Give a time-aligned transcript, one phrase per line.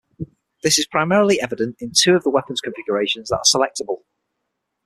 [0.63, 3.99] This is primarily evident in two of the weapons configurations that are selectable.